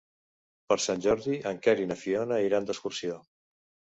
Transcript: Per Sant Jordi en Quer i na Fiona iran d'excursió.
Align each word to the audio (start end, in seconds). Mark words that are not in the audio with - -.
Per 0.71 0.77
Sant 0.85 1.03
Jordi 1.07 1.35
en 1.51 1.59
Quer 1.67 1.75
i 1.83 1.85
na 1.91 1.99
Fiona 2.05 2.39
iran 2.47 2.67
d'excursió. 2.69 3.21